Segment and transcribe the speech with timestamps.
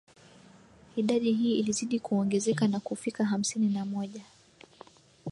[0.95, 4.21] Idadi hii ilizidi kuongezeka na kufika hamsini na moja